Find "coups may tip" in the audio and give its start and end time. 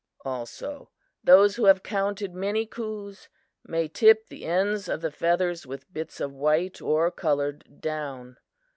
2.65-4.29